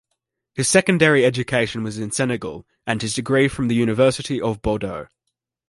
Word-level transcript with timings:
His 0.55 0.67
secondary 0.67 1.23
education 1.23 1.83
was 1.83 1.99
in 1.99 2.09
Senegal 2.09 2.65
and 2.87 3.03
his 3.03 3.13
degree 3.13 3.47
from 3.47 3.67
the 3.67 3.75
University 3.75 4.41
of 4.41 4.59
Bordeaux. 4.63 5.05